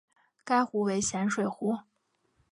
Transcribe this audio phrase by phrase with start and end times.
[0.43, 1.77] 该湖为咸水湖。